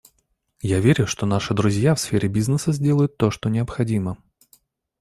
[0.63, 4.17] Я верю, что наши друзья в сфере бизнеса сделают то, что необходимо.